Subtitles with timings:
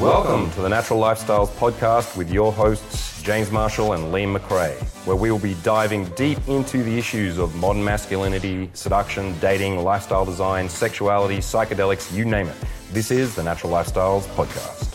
[0.00, 5.16] Welcome to the Natural Lifestyles Podcast with your hosts, James Marshall and Liam McRae, where
[5.16, 10.68] we will be diving deep into the issues of modern masculinity, seduction, dating, lifestyle design,
[10.68, 12.56] sexuality, psychedelics, you name it.
[12.92, 14.92] This is the Natural Lifestyles Podcast.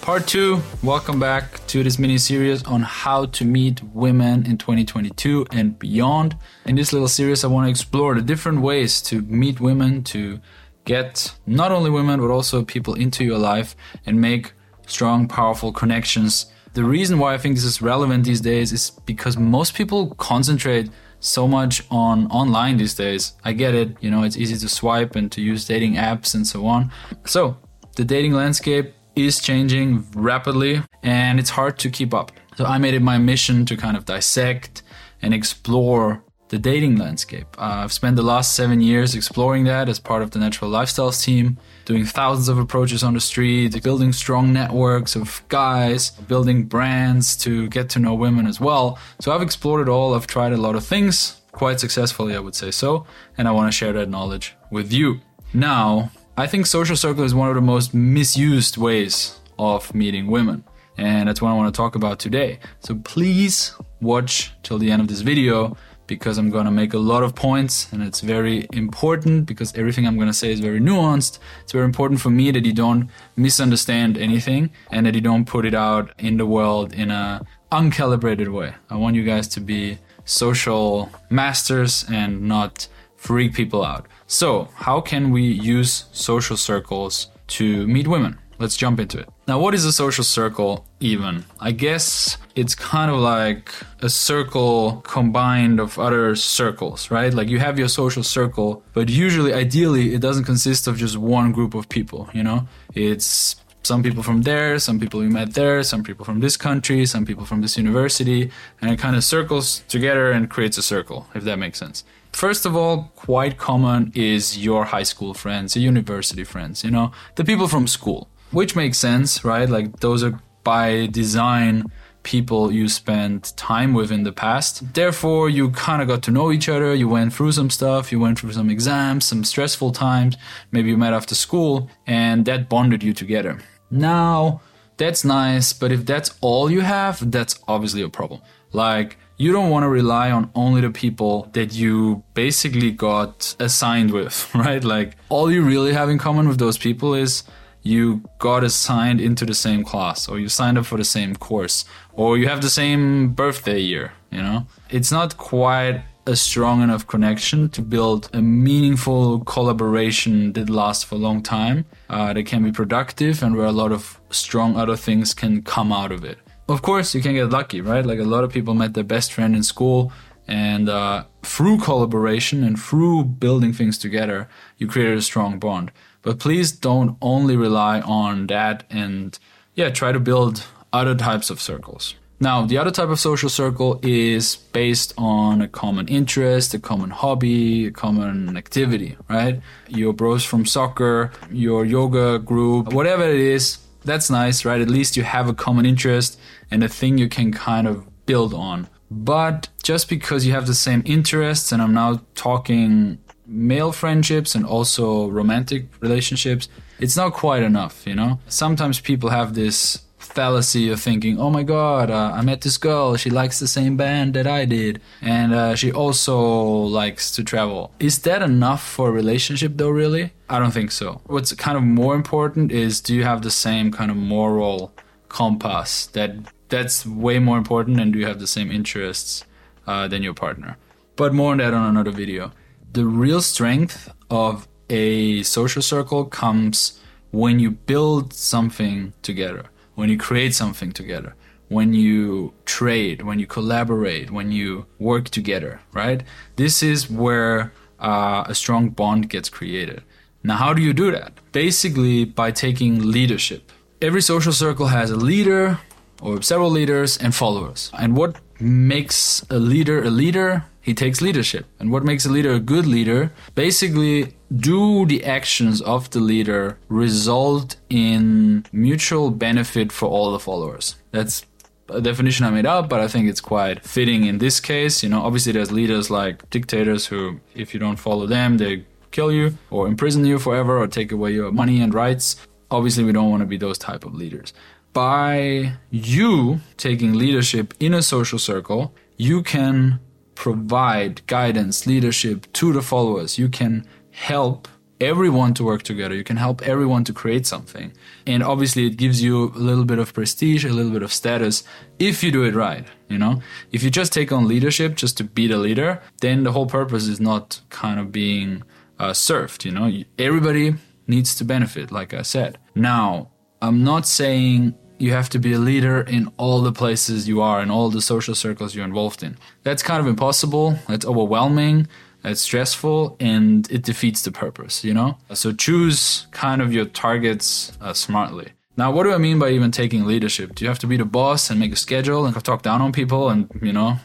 [0.00, 5.46] Part two, welcome back to this mini series on how to meet women in 2022
[5.52, 6.36] and beyond.
[6.64, 10.40] In this little series, I want to explore the different ways to meet women, to
[10.84, 13.76] get not only women but also people into your life
[14.06, 14.52] and make
[14.86, 16.46] strong, powerful connections.
[16.74, 20.90] The reason why I think this is relevant these days is because most people concentrate
[21.20, 23.34] so much on online these days.
[23.44, 26.46] I get it, you know, it's easy to swipe and to use dating apps and
[26.46, 26.90] so on.
[27.26, 27.56] So,
[27.96, 32.32] the dating landscape is changing rapidly and it's hard to keep up.
[32.56, 34.82] So, I made it my mission to kind of dissect
[35.20, 37.46] and explore the dating landscape.
[37.56, 41.24] Uh, I've spent the last seven years exploring that as part of the Natural Lifestyles
[41.24, 47.38] team, doing thousands of approaches on the street, building strong networks of guys, building brands
[47.38, 48.98] to get to know women as well.
[49.18, 50.12] So I've explored it all.
[50.12, 53.06] I've tried a lot of things, quite successfully, I would say so,
[53.38, 55.22] and I want to share that knowledge with you.
[55.54, 60.64] Now, I think social circle is one of the most misused ways of meeting women.
[60.98, 62.58] And that's what I want to talk about today.
[62.80, 66.98] So please watch till the end of this video because I'm going to make a
[66.98, 70.80] lot of points and it's very important because everything I'm going to say is very
[70.80, 71.38] nuanced.
[71.62, 75.64] It's very important for me that you don't misunderstand anything and that you don't put
[75.64, 78.74] it out in the world in a uncalibrated way.
[78.90, 84.06] I want you guys to be social masters and not freak people out.
[84.26, 88.38] So, how can we use social circles to meet women?
[88.62, 89.28] Let's jump into it.
[89.48, 91.44] Now, what is a social circle even?
[91.58, 97.34] I guess it's kind of like a circle combined of other circles, right?
[97.34, 101.50] Like you have your social circle, but usually, ideally, it doesn't consist of just one
[101.50, 102.68] group of people, you know?
[102.94, 107.04] It's some people from there, some people you met there, some people from this country,
[107.04, 108.48] some people from this university,
[108.80, 112.04] and it kind of circles together and creates a circle, if that makes sense.
[112.32, 117.10] First of all, quite common is your high school friends, your university friends, you know,
[117.34, 119.68] the people from school which makes sense, right?
[119.68, 121.84] Like those are by design
[122.22, 124.94] people you spent time with in the past.
[124.94, 126.94] Therefore, you kind of got to know each other.
[126.94, 128.12] You went through some stuff.
[128.12, 130.36] You went through some exams, some stressful times.
[130.70, 133.58] Maybe you met after school and that bonded you together.
[133.90, 134.60] Now,
[134.96, 138.40] that's nice, but if that's all you have, that's obviously a problem.
[138.72, 144.12] Like, you don't want to rely on only the people that you basically got assigned
[144.12, 144.84] with, right?
[144.84, 147.42] Like, all you really have in common with those people is
[147.82, 151.84] you got assigned into the same class or you signed up for the same course
[152.12, 154.66] or you have the same birthday year you know?
[154.90, 161.16] It's not quite a strong enough connection to build a meaningful collaboration that lasts for
[161.16, 164.96] a long time uh, that can be productive and where a lot of strong other
[164.96, 166.38] things can come out of it.
[166.68, 168.06] Of course you can get lucky right?
[168.06, 170.12] Like a lot of people met their best friend in school
[170.48, 176.38] and uh, through collaboration and through building things together you created a strong bond but
[176.38, 179.38] please don't only rely on that and
[179.74, 182.14] yeah, try to build other types of circles.
[182.40, 187.10] Now, the other type of social circle is based on a common interest, a common
[187.10, 189.60] hobby, a common activity, right?
[189.88, 194.80] Your bros from soccer, your yoga group, whatever it is, that's nice, right?
[194.80, 196.36] At least you have a common interest
[196.68, 198.88] and a thing you can kind of build on.
[199.08, 204.64] But just because you have the same interests, and I'm now talking male friendships and
[204.64, 208.38] also romantic relationships, it's not quite enough, you know?
[208.46, 213.16] Sometimes people have this fallacy of thinking, oh my god, uh, I met this girl,
[213.16, 217.92] she likes the same band that I did, and uh, she also likes to travel.
[217.98, 220.32] Is that enough for a relationship though, really?
[220.48, 221.20] I don't think so.
[221.26, 224.92] What's kind of more important is do you have the same kind of moral
[225.28, 226.36] compass that
[226.68, 229.44] that's way more important and do you have the same interests
[229.86, 230.76] uh, than your partner
[231.16, 232.52] but more on that on another video
[232.92, 239.64] the real strength of a social circle comes when you build something together,
[239.94, 241.34] when you create something together,
[241.68, 246.22] when you trade, when you collaborate, when you work together, right?
[246.56, 250.02] This is where uh, a strong bond gets created.
[250.44, 251.32] Now, how do you do that?
[251.52, 253.72] Basically, by taking leadership.
[254.02, 255.78] Every social circle has a leader
[256.20, 257.90] or several leaders and followers.
[257.98, 261.64] And what makes a leader a leader he takes leadership.
[261.78, 263.32] And what makes a leader a good leader?
[263.54, 270.96] Basically, do the actions of the leader result in mutual benefit for all the followers?
[271.12, 271.46] That's
[271.88, 275.02] a definition I made up, but I think it's quite fitting in this case.
[275.02, 279.30] You know, obviously there's leaders like dictators who, if you don't follow them, they kill
[279.30, 282.36] you or imprison you forever or take away your money and rights.
[282.72, 284.52] obviously we don't want to be those type of leaders.
[284.92, 290.00] By you taking leadership in a social circle, you can
[290.34, 293.38] provide guidance, leadership to the followers.
[293.38, 294.68] You can help
[295.02, 296.14] everyone to work together.
[296.14, 297.92] You can help everyone to create something.
[298.26, 301.64] And obviously it gives you a little bit of prestige, a little bit of status
[301.98, 303.42] if you do it right, you know?
[303.72, 307.08] If you just take on leadership just to be the leader, then the whole purpose
[307.08, 308.62] is not kind of being
[308.98, 309.90] uh, served, you know?
[310.18, 310.74] Everybody
[311.08, 312.58] needs to benefit, like I said.
[312.74, 317.40] Now, I'm not saying you have to be a leader in all the places you
[317.40, 319.36] are, in all the social circles you're involved in.
[319.62, 320.78] That's kind of impossible.
[320.88, 321.88] That's overwhelming
[322.24, 325.18] it's stressful and it defeats the purpose, you know?
[325.34, 328.52] So choose kind of your targets uh, smartly.
[328.76, 330.54] Now, what do I mean by even taking leadership?
[330.54, 332.92] Do you have to be the boss and make a schedule and talk down on
[332.92, 333.96] people and, you know,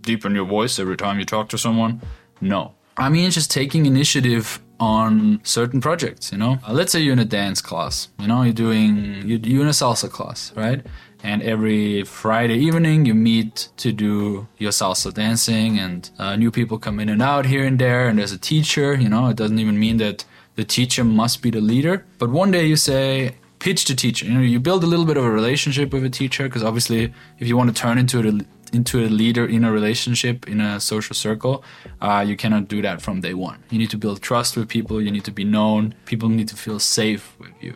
[0.00, 2.00] deepen your voice every time you talk to someone?
[2.40, 2.74] No.
[2.96, 6.58] I mean, just taking initiative on certain projects, you know?
[6.66, 9.78] Uh, let's say you're in a dance class, you know, you're doing, you're in a
[9.82, 10.80] salsa class, right?
[11.24, 16.78] and every Friday evening you meet to do your salsa dancing and uh, new people
[16.78, 19.58] come in and out here and there and there's a teacher you know it doesn't
[19.58, 20.24] even mean that
[20.56, 24.34] the teacher must be the leader but one day you say pitch the teacher you
[24.34, 27.48] know you build a little bit of a relationship with a teacher because obviously if
[27.48, 28.32] you want to turn into a
[28.74, 31.64] into a leader in a relationship in a social circle
[32.00, 33.62] uh, you cannot do that from day one.
[33.70, 35.00] You need to build trust with people.
[35.00, 35.94] You need to be known.
[36.04, 37.74] People need to feel safe with you.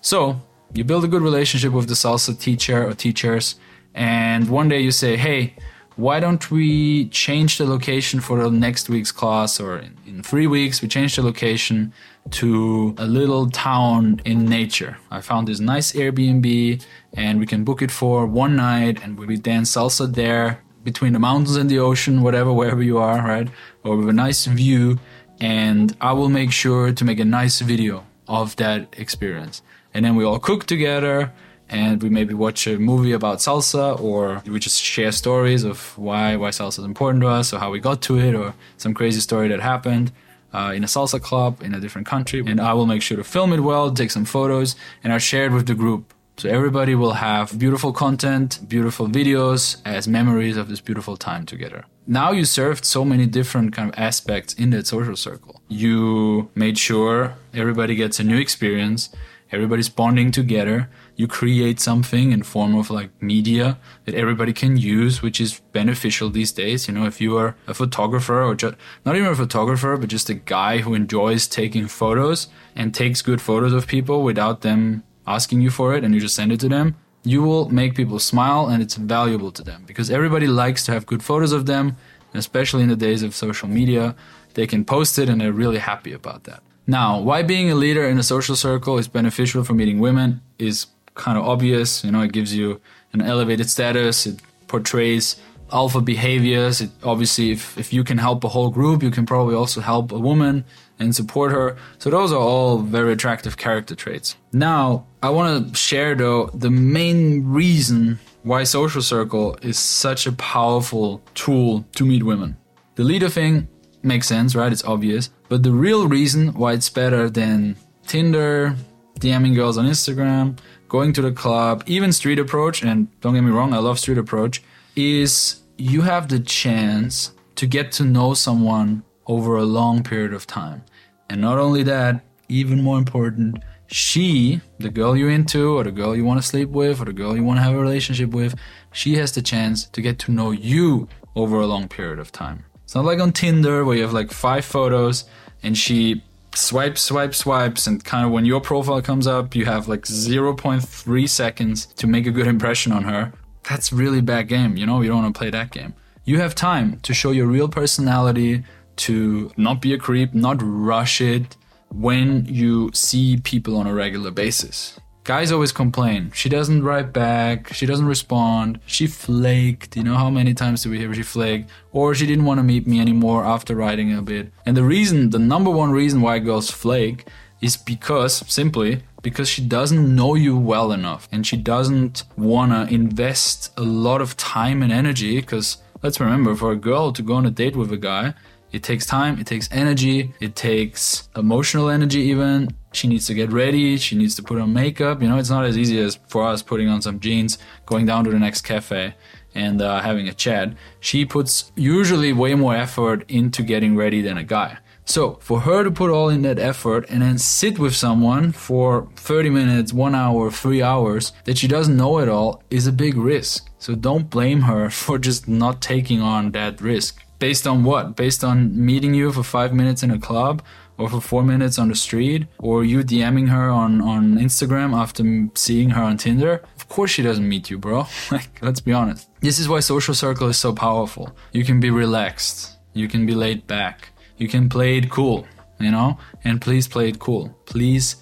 [0.00, 0.40] So
[0.72, 3.56] you build a good relationship with the salsa teacher or teachers,
[3.94, 5.54] and one day you say, hey,
[5.96, 10.46] why don't we change the location for the next week's class or in, in, three
[10.46, 11.90] weeks we change the location
[12.30, 14.98] to a little town in nature.
[15.10, 16.84] I found this nice airbnb
[17.14, 21.18] and we can book it for one night and we dance salsa there between the
[21.18, 23.48] mountains and the ocean whatever wherever you are right?
[23.84, 24.98] Or with a nice view
[25.38, 29.62] and i will make sure to make a nice video of that experience.
[29.94, 31.32] And then we all cook together
[31.68, 36.36] and we maybe watch a movie about salsa or we just share stories of why
[36.36, 39.20] why salsa is important to us or how we got to it or some crazy
[39.20, 40.12] story that happened
[40.52, 43.24] uh, in a salsa club in a different country and i will make sure to
[43.24, 46.12] film it well take some photos and i share it with the group.
[46.38, 51.86] So everybody will have beautiful content beautiful videos as memories of this beautiful time together.
[52.06, 55.62] Now you served so many different kind of aspects in that social circle.
[55.68, 59.08] You made sure everybody gets a new experience
[59.52, 65.22] everybody's bonding together you create something in form of like media that everybody can use
[65.22, 66.86] which is beneficial these days.
[66.86, 68.74] You know if you are a photographer or just
[69.04, 73.40] not even a photographer but just a guy who enjoys taking photos and takes good
[73.40, 76.68] photos of people without them asking you for it and you just send it to
[76.68, 80.92] them you will make people smile and it's valuable to them because everybody likes to
[80.92, 81.96] have good photos of them
[82.38, 84.14] especially in the days of social media.
[84.54, 86.62] They can post it and they're really happy about that.
[86.86, 90.86] Now, why being a leader in a social circle is beneficial for meeting women is
[91.16, 92.04] kind of obvious.
[92.04, 92.80] You know, it gives you
[93.12, 95.36] an elevated status, it portrays
[95.72, 96.80] alpha behaviors.
[96.80, 100.12] It, obviously, if, if you can help a whole group, you can probably also help
[100.12, 100.64] a woman
[100.98, 101.76] and support her.
[101.98, 104.36] So, those are all very attractive character traits.
[104.52, 110.32] Now, I want to share though the main reason why social circle is such a
[110.32, 112.56] powerful tool to meet women.
[112.94, 113.68] The leader thing
[114.04, 114.70] makes sense, right?
[114.70, 115.30] It's obvious.
[115.48, 117.76] But the real reason why it's better than
[118.06, 118.76] Tinder,
[119.18, 120.58] DMing girls on Instagram,
[120.88, 124.18] going to the club, even street approach, and don't get me wrong, I love street
[124.18, 124.62] approach,
[124.94, 130.46] is you have the chance to get to know someone over a long period of
[130.46, 130.84] time.
[131.28, 136.16] And not only that, even more important, she, the girl you're into, or the girl
[136.16, 138.54] you want to sleep with, or the girl you want to have a relationship with,
[138.92, 142.64] she has the chance to get to know you over a long period of time.
[142.84, 145.24] It's not like on Tinder where you have like five photos
[145.62, 146.22] and she
[146.56, 151.28] swipes, swipe, swipes, and kind of when your profile comes up, you have like 0.3
[151.28, 153.32] seconds to make a good impression on her.
[153.68, 155.00] That's really bad game, you know?
[155.00, 155.94] You don't want to play that game.
[156.24, 158.64] You have time to show your real personality,
[158.96, 161.56] to not be a creep, not rush it
[161.90, 164.98] when you see people on a regular basis.
[165.26, 166.30] Guys always complain.
[166.32, 167.74] She doesn't write back.
[167.74, 168.78] She doesn't respond.
[168.86, 169.96] She flaked.
[169.96, 171.68] You know how many times do we hear she flaked?
[171.90, 174.52] Or she didn't want to meet me anymore after writing a bit.
[174.64, 177.26] And the reason, the number one reason why girls flake
[177.60, 182.94] is because, simply, because she doesn't know you well enough and she doesn't want to
[182.94, 185.40] invest a lot of time and energy.
[185.40, 188.32] Because let's remember, for a girl to go on a date with a guy,
[188.70, 192.68] it takes time, it takes energy, it takes emotional energy even.
[192.96, 195.20] She needs to get ready, she needs to put on makeup.
[195.20, 198.24] You know, it's not as easy as for us putting on some jeans, going down
[198.24, 199.14] to the next cafe
[199.54, 200.72] and uh, having a chat.
[200.98, 204.78] She puts usually way more effort into getting ready than a guy.
[205.04, 209.08] So for her to put all in that effort and then sit with someone for
[209.16, 213.16] 30 minutes, one hour, three hours that she doesn't know at all is a big
[213.16, 213.68] risk.
[213.78, 217.22] So don't blame her for just not taking on that risk.
[217.38, 218.16] Based on what?
[218.16, 220.62] Based on meeting you for five minutes in a club
[220.98, 225.22] or for four minutes on the street or you DMing her on, on Instagram after
[225.54, 226.62] seeing her on Tinder?
[226.76, 228.06] Of course she doesn't meet you, bro.
[228.30, 229.28] like, let's be honest.
[229.40, 231.36] This is why social circle is so powerful.
[231.52, 232.78] You can be relaxed.
[232.94, 234.10] You can be laid back.
[234.38, 235.46] You can play it cool,
[235.78, 236.18] you know?
[236.44, 237.56] And please play it cool.
[237.66, 238.16] Please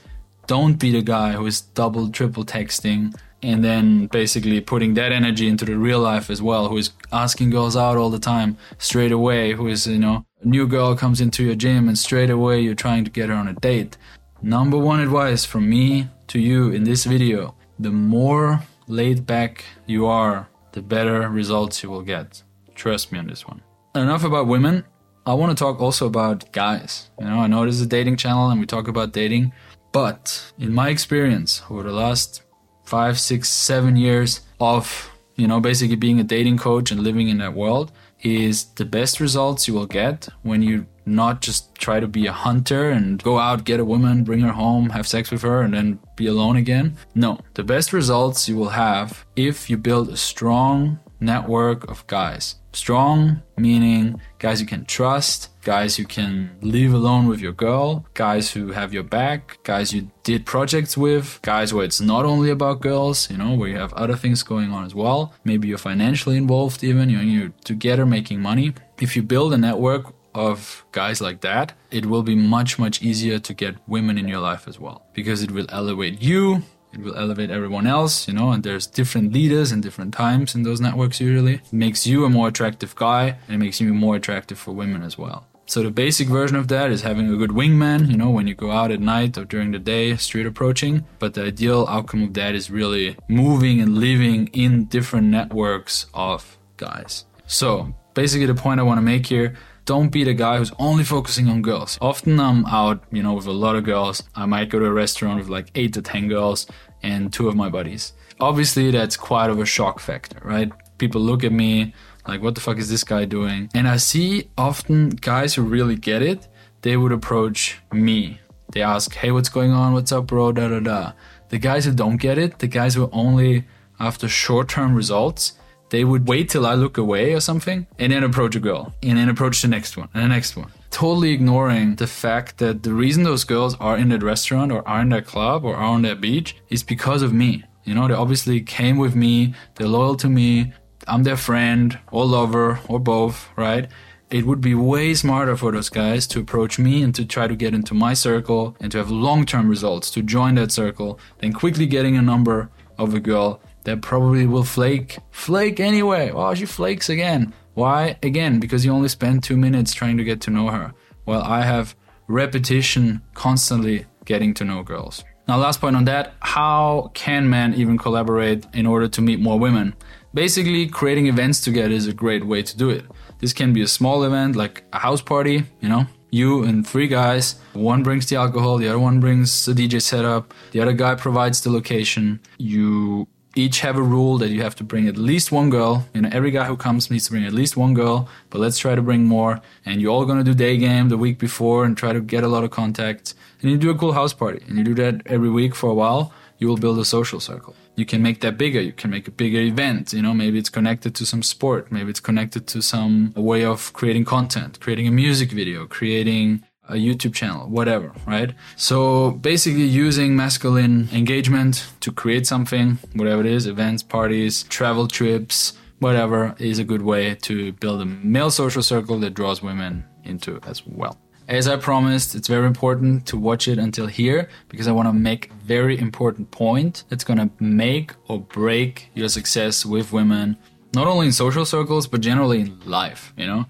[0.46, 3.14] don't be the guy who is double, triple texting
[3.44, 7.50] and then basically putting that energy into the real life as well, who is asking
[7.50, 11.20] girls out all the time straight away, who is, you know, a new girl comes
[11.20, 13.96] into your gym and straight away you're trying to get her on a date.
[14.42, 20.06] Number one advice from me to you in this video the more laid back you
[20.06, 22.42] are, the better results you will get.
[22.74, 23.60] Trust me on this one.
[23.94, 24.84] Enough about women.
[25.26, 27.10] I want to talk also about guys.
[27.18, 29.52] You know, I know this is a dating channel and we talk about dating,
[29.92, 32.42] but in my experience over the last
[32.84, 37.38] five, six, seven years of, you know, basically being a dating coach and living in
[37.38, 37.90] that world
[38.24, 42.32] is the best results you will get when you not just try to be a
[42.32, 45.74] hunter and go out, get a woman, bring her home, have sex with her, and
[45.74, 46.96] then be alone again.
[47.14, 52.56] No, the best results you will have if you build a strong network of guys.
[52.72, 58.50] Strong meaning guys you can trust, guys you can leave alone with your girl, guys
[58.50, 62.80] who have your back, guys you did projects with, guys where it's not only about
[62.80, 65.32] girls, you know, where you have other things going on as well.
[65.44, 68.74] Maybe you're financially involved even, you know, you're together making money.
[69.00, 73.38] If you build a network of guys like that, it will be much, much easier
[73.38, 76.62] to get women in your life as well because it will elevate you.
[76.94, 80.62] It will elevate everyone else, you know, and there's different leaders and different times in
[80.62, 81.54] those networks usually.
[81.54, 85.02] It makes you a more attractive guy and it makes you more attractive for women
[85.02, 85.46] as well.
[85.66, 88.54] So the basic version of that is having a good wingman, you know, when you
[88.54, 91.04] go out at night or during the day, street approaching.
[91.18, 96.58] But the ideal outcome of that is really moving and living in different networks of
[96.76, 97.24] guys.
[97.46, 101.04] So basically the point I want to make here don't be the guy who's only
[101.04, 101.98] focusing on girls.
[102.00, 104.22] Often I'm out, you know, with a lot of girls.
[104.34, 106.66] I might go to a restaurant with like eight to 10 girls
[107.04, 108.12] and two of my buddies.
[108.40, 110.72] Obviously, that's quite of a shock factor, right?
[110.98, 111.94] People look at me
[112.26, 113.68] like, what the fuck is this guy doing?
[113.74, 116.48] And I see often guys who really get it,
[116.82, 118.40] they would approach me.
[118.72, 119.92] They ask, hey, what's going on?
[119.92, 120.52] What's up, bro?
[120.52, 121.12] Da da da.
[121.50, 123.64] The guys who don't get it, the guys who only
[124.00, 125.52] after short term results,
[125.90, 129.18] they would wait till I look away or something and then approach a girl and
[129.18, 130.72] then approach the next one and the next one.
[130.94, 135.00] Totally ignoring the fact that the reason those girls are in that restaurant or are
[135.00, 137.64] in that club or are on that beach is because of me.
[137.82, 140.72] You know, they obviously came with me, they're loyal to me,
[141.08, 143.88] I'm their friend or lover or both, right?
[144.30, 147.56] It would be way smarter for those guys to approach me and to try to
[147.56, 151.52] get into my circle and to have long term results, to join that circle, than
[151.52, 155.18] quickly getting a number of a girl that probably will flake.
[155.32, 156.30] Flake anyway.
[156.32, 157.52] Oh, she flakes again.
[157.74, 158.16] Why?
[158.22, 160.94] Again, because you only spend two minutes trying to get to know her.
[161.24, 161.96] While I have
[162.28, 165.24] repetition constantly getting to know girls.
[165.46, 169.58] Now, last point on that how can men even collaborate in order to meet more
[169.58, 169.94] women?
[170.32, 173.04] Basically, creating events together is a great way to do it.
[173.40, 177.06] This can be a small event like a house party, you know, you and three
[177.06, 177.56] guys.
[177.74, 181.60] One brings the alcohol, the other one brings the DJ setup, the other guy provides
[181.60, 182.40] the location.
[182.58, 186.06] You each have a rule that you have to bring at least one girl.
[186.14, 188.78] You know, every guy who comes needs to bring at least one girl, but let's
[188.78, 189.60] try to bring more.
[189.86, 192.48] And you're all gonna do day game the week before and try to get a
[192.48, 193.34] lot of contacts.
[193.62, 194.62] And you do a cool house party.
[194.68, 197.74] And you do that every week for a while, you will build a social circle.
[197.96, 198.80] You can make that bigger.
[198.80, 200.12] You can make a bigger event.
[200.12, 201.92] You know, maybe it's connected to some sport.
[201.92, 206.94] Maybe it's connected to some way of creating content, creating a music video, creating a
[206.94, 208.54] YouTube channel, whatever, right?
[208.76, 215.74] So basically using masculine engagement to create something, whatever it is, events, parties, travel trips,
[215.98, 220.60] whatever, is a good way to build a male social circle that draws women into
[220.66, 221.18] as well.
[221.46, 225.12] As I promised, it's very important to watch it until here because I want to
[225.12, 230.56] make a very important point that's going to make or break your success with women,
[230.94, 233.66] not only in social circles, but generally in life, you know?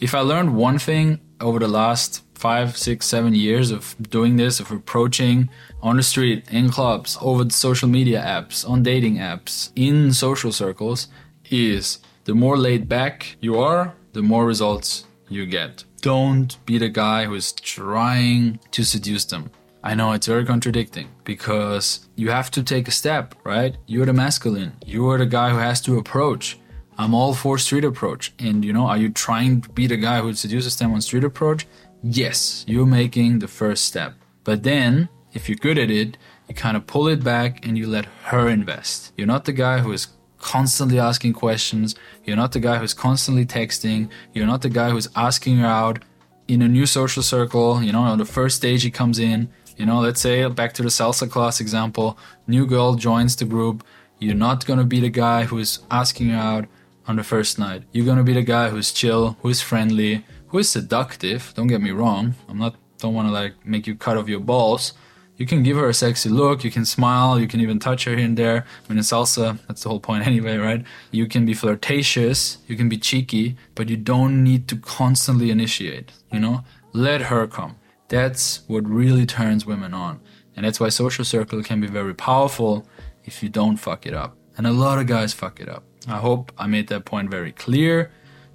[0.00, 4.60] If I learned one thing over the last five, six, seven years of doing this,
[4.60, 5.50] of approaching
[5.82, 10.52] on the street, in clubs, over the social media apps, on dating apps, in social
[10.52, 11.08] circles,
[11.50, 15.84] is the more laid back you are, the more results you get.
[16.00, 19.50] Don't be the guy who is trying to seduce them.
[19.82, 23.76] I know it's very contradicting because you have to take a step, right?
[23.86, 24.72] You're the masculine.
[24.86, 26.58] You're the guy who has to approach.
[26.98, 28.32] I'm all for street approach.
[28.38, 31.24] And you know, are you trying to be the guy who seduces them on street
[31.24, 31.66] approach?
[32.02, 34.14] Yes, you're making the first step.
[34.44, 36.16] But then, if you're good at it,
[36.48, 39.12] you kind of pull it back and you let her invest.
[39.16, 41.94] You're not the guy who is constantly asking questions.
[42.24, 44.08] You're not the guy who's constantly texting.
[44.32, 46.04] You're not the guy who's asking her out
[46.46, 47.82] in a new social circle.
[47.82, 49.50] You know, on the first stage he comes in.
[49.76, 53.84] You know, let's say back to the salsa class example, new girl joins the group.
[54.18, 56.66] You're not gonna be the guy who's asking her out
[57.06, 57.84] on the first night.
[57.92, 61.52] You're gonna be the guy who's chill, who's friendly, who is seductive.
[61.54, 62.34] Don't get me wrong.
[62.48, 64.92] I'm not don't want to like make you cut off your balls.
[65.36, 66.64] You can give her a sexy look.
[66.64, 67.38] You can smile.
[67.38, 68.66] You can even touch her here and there.
[68.84, 70.84] I mean, in salsa, that's the whole point anyway, right?
[71.12, 72.58] You can be flirtatious.
[72.66, 76.10] You can be cheeky, but you don't need to constantly initiate.
[76.32, 77.76] You know, let her come.
[78.08, 80.20] That's what really turns women on,
[80.56, 82.88] and that's why social circle can be very powerful
[83.24, 84.36] if you don't fuck it up.
[84.56, 85.84] And a lot of guys fuck it up.
[86.08, 88.10] I hope I made that point very clear.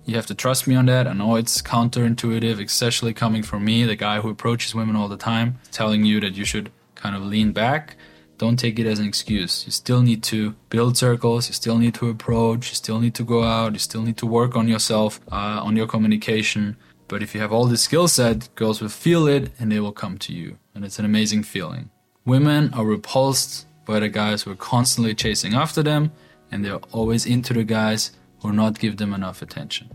[0.05, 1.07] You have to trust me on that.
[1.07, 5.17] I know it's counterintuitive, especially coming from me, the guy who approaches women all the
[5.17, 7.95] time, telling you that you should kind of lean back.
[8.37, 9.65] Don't take it as an excuse.
[9.65, 13.23] You still need to build circles, you still need to approach, you still need to
[13.23, 16.75] go out, you still need to work on yourself, uh, on your communication.
[17.07, 19.93] But if you have all this skill set, girls will feel it and they will
[19.93, 20.57] come to you.
[20.75, 21.91] And it's an amazing feeling.
[22.25, 26.11] Women are repulsed by the guys who are constantly chasing after them,
[26.51, 28.11] and they're always into the guys
[28.43, 29.91] or not give them enough attention.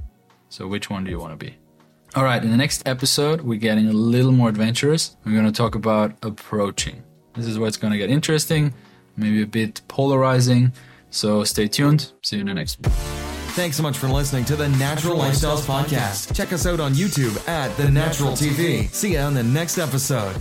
[0.48, 1.56] So, which one do you want to be?
[2.14, 5.16] All right, in the next episode, we're getting a little more adventurous.
[5.24, 7.02] We're going to talk about approaching.
[7.34, 8.72] This is where it's going to get interesting,
[9.16, 10.72] maybe a bit polarizing.
[11.10, 12.12] So, stay tuned.
[12.22, 12.92] See you in the next one.
[13.52, 16.34] Thanks so much for listening to the Natural Lifestyles Podcast.
[16.34, 18.88] Check us out on YouTube at The Natural TV.
[18.90, 20.36] See you on the next episode.